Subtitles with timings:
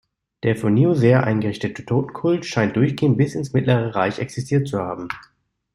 [0.41, 5.07] Der für Niuserre eingerichtete Totenkult scheint durchgehend bis ins Mittlere Reich existiert zu haben.